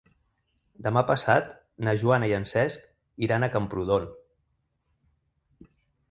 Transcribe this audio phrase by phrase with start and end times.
[0.85, 1.51] Demà passat
[1.87, 2.87] na Joana i en Cesc
[3.27, 4.09] iran a Camprodon.